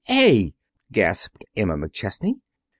A.!" 0.09 0.51
gasped 0.91 1.45
Emma 1.55 1.75
McChesney. 1.75 2.37